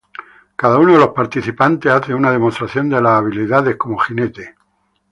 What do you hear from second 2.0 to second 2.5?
una